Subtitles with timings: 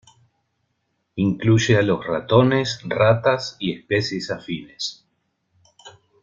[1.17, 5.05] Incluye a los ratones, ratas y especies afines.